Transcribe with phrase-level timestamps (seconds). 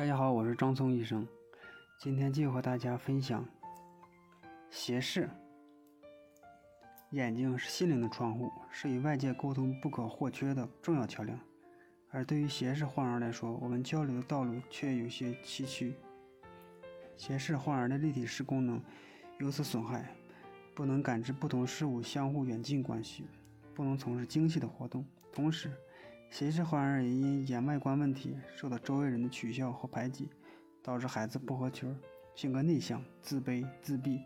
[0.00, 1.28] 大家好，我是张聪医生，
[1.98, 3.46] 今天继续和大家分享
[4.70, 5.28] 斜视。
[7.10, 11.38] 眼睛是心灵的窗户，是与外界沟通不可或缺的重要桥梁。
[12.08, 15.92] 而对于斜视患儿来说，我们交流的道路却有些崎岖。
[17.18, 18.82] 斜视患儿的立体视功能
[19.38, 20.16] 由此损害，
[20.74, 23.26] 不能感知不同事物相互远近关系，
[23.74, 25.70] 不能从事精细的活动，同时。
[26.30, 30.30] 斜视患儿也因眼外观问题受到周围人的取笑和排挤，
[30.80, 31.94] 导致孩子不合群，
[32.36, 34.22] 性格内向、自卑、自闭，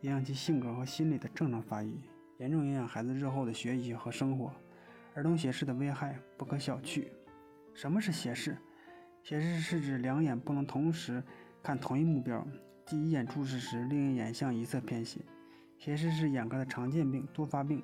[0.00, 1.96] 影响其性格和心理的正常发育，
[2.38, 4.52] 严重影响孩子日后的学习和生活。
[5.14, 7.06] 儿童斜视的危害不可小觑。
[7.72, 8.58] 什么是斜视？
[9.22, 11.22] 斜视是指两眼不能同时
[11.62, 12.44] 看同一目标，
[12.84, 15.20] 即一眼注视时另一眼向一侧偏斜。
[15.78, 17.80] 斜视是眼科的常见病、多发病，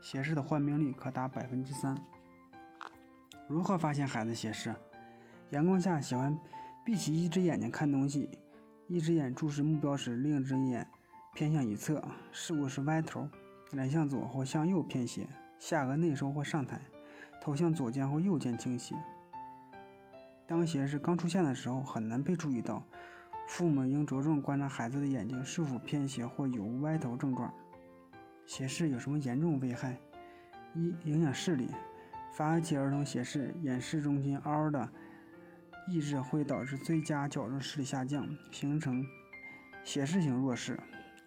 [0.00, 1.94] 斜视的患病率可达百分之三。
[3.50, 4.72] 如何发现孩子斜视？
[5.50, 6.38] 阳光下喜欢
[6.84, 8.30] 闭起一只眼睛看东西，
[8.86, 10.86] 一只眼注视目标时，另一只眼
[11.34, 13.28] 偏向一侧，视物是歪头，
[13.72, 15.26] 脸向左或向右偏斜，
[15.58, 16.80] 下颚内收或上抬，
[17.42, 18.94] 头向左肩或右肩倾斜。
[20.46, 22.80] 当斜视刚出现的时候，很难被注意到，
[23.48, 27.52] 父母应着重观察孩子的眼睛是否偏斜或有无歪头症状。
[28.46, 29.98] 斜视有什么严重危害？
[30.72, 31.68] 一、影响视力。
[32.32, 34.88] 发育期儿童斜视，眼视中心凹的
[35.88, 39.04] 抑制会导致最佳矫正视力下降，形成
[39.84, 40.78] 斜视型弱视。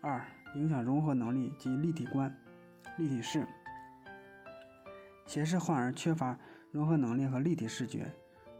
[0.01, 2.35] 二、影响融合能力及立体观、
[2.97, 3.45] 立体视。
[5.25, 6.37] 斜视患儿缺乏
[6.71, 8.11] 融合能力和立体视觉。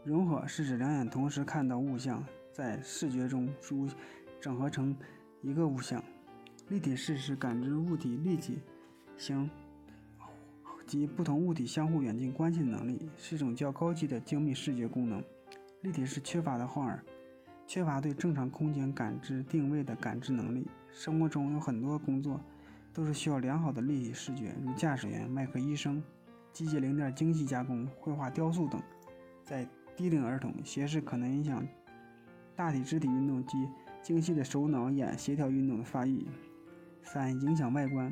[0.04, 3.88] 融合是指两眼同时看到物象，在视觉中如
[4.40, 4.94] 整合成
[5.40, 6.02] 一个物象。
[6.68, 8.60] 立体视是感知物体立体
[9.16, 9.50] 形。
[10.86, 15.22] 及不同物体相互远近关系的能力，是一种较高级的精密视觉功能。
[15.82, 17.04] 立体视缺乏的患儿，
[17.66, 20.66] 缺乏对正常空间感知定位的感知能力。
[20.92, 22.40] 生活中有很多工作
[22.92, 26.02] 都是需要良好的立体视觉，如驾驶员、外科医生、
[26.52, 28.80] 机械零件精细加工、绘画雕塑等。
[29.44, 31.66] 在低龄儿童，斜视可能影响
[32.56, 33.68] 大体肢体运动及
[34.02, 36.26] 精细的手脑眼协调运动的发育。
[37.02, 38.10] 三、影响外观，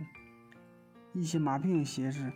[1.14, 2.30] 一些麻痹性斜视。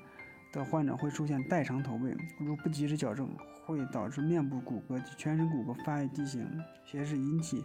[0.56, 3.28] 的患者会出现代偿头位，如不及时矫正，
[3.66, 6.48] 会导致面部骨骼及全身骨骼发育畸形，
[6.82, 7.62] 斜视引起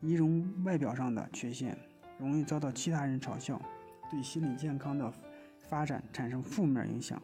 [0.00, 1.76] 仪容外表上的缺陷，
[2.18, 3.60] 容易遭到其他人嘲笑，
[4.10, 5.12] 对心理健康的
[5.68, 7.20] 发展产生负面影响。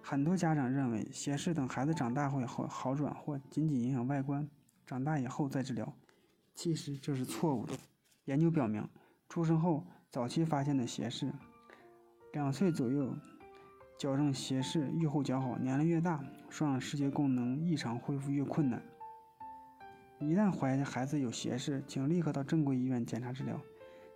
[0.00, 4.48] 很多家长认为斜视等孩子长大会好好转，或仅仅影响外观，
[4.86, 5.92] 长大以后再治疗，
[6.54, 7.74] 其实这是错误的。
[8.24, 8.88] 研究表明，
[9.28, 11.30] 出生后早期发现的斜视，
[12.32, 13.14] 两岁左右。
[13.98, 18.82] 矫正斜视愈后较好，年龄越大，双眼视觉功能异常恢复越困难。
[20.18, 23.58] 一旦怀疑孩子有斜视，请立刻到正规医院检查治疗，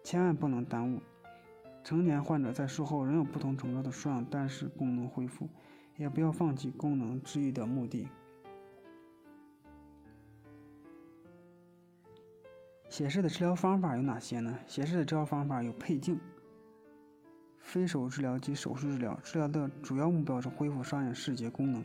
[0.05, 1.01] 千万不能耽误。
[1.83, 5.49] 成年患者在术后仍有不同程度的双眼单视功能恢复，
[5.97, 8.07] 也不要放弃功能治愈的目的。
[12.91, 14.59] 斜视的治疗方法有哪些呢？
[14.67, 16.21] 斜视的治疗方法有配镜。
[17.71, 21.85] 非手术治疗及手术治疗，治疗的主要目标是恢复双眼视觉功能。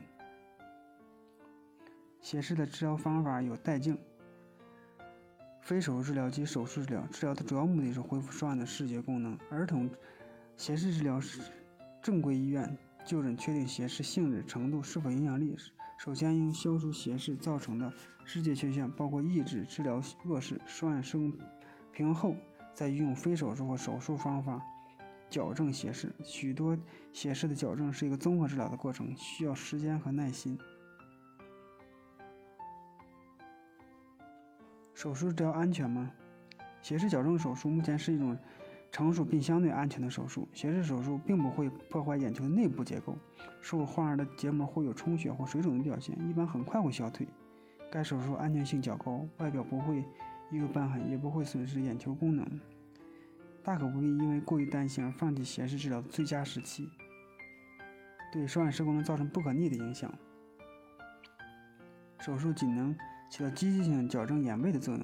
[2.21, 3.95] 斜视的治疗方法有带镜。
[5.61, 9.37] 非手术治疗及手术治疗，治疗的主要目的是恢复双眼的视觉功能。
[9.51, 9.87] 儿童
[10.57, 11.39] 斜视治疗是
[12.01, 12.75] 正规医院
[13.05, 15.55] 就诊确定斜视性质、程度、是否影响力。
[15.99, 17.93] 首先应消除斜视造成的
[18.23, 21.31] 视觉缺陷，包括抑制治疗弱视，双眼视功
[21.91, 22.35] 平衡后，
[22.73, 24.59] 再运用非手术或手术方法。
[25.35, 26.77] 矫正斜视，许多
[27.11, 30.57] 斜视的矫正是一个综合治疗的过程，需要时间和耐心。
[34.93, 36.09] 手术治疗安全吗？
[36.81, 38.37] 斜视矫正手术目前是一种
[38.93, 40.47] 成熟并相对安全的手术。
[40.53, 43.17] 斜视手术并不会破坏眼球的内部结构，
[43.59, 47.27] 术后患儿的结膜会有充血或水肿的表现，一般很快会消退。
[47.91, 50.01] 该手术安全性较高，外表不会
[50.49, 52.47] 一个瘢痕，也不会损失眼球功能。
[53.65, 56.87] 大可不必因为过于担心而放弃斜视治疗的最佳时期，
[58.31, 60.13] 对双眼视功能造成不可逆的影响。
[62.19, 62.95] 手术仅能
[63.31, 65.03] 起到积极性矫正眼位的作用，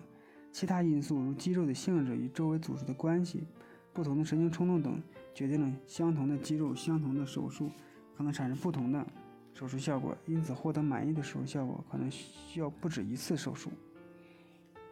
[0.52, 3.48] 其他因素如肌肉的性质与周围组织的关系、
[3.94, 5.02] 不同的神经冲动等，
[5.34, 7.72] 决定了相同的肌肉、相同的手术
[8.16, 9.04] 可能产生不同的
[9.56, 10.16] 手术效果。
[10.28, 13.72] 因此，获得满意的手术效果可能需要不止一次手术。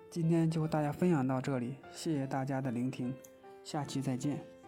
[0.10, 3.14] 今天就和大家分享到这里，谢谢大家的聆听。
[3.70, 4.59] 下期再见。